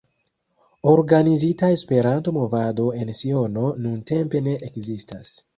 Organizita 0.93 1.69
Esperanto-movado 1.75 2.87
en 3.03 3.13
Siono 3.21 3.69
nuntempe 3.85 4.45
ne 4.49 4.61
ekzistas. 4.71 5.41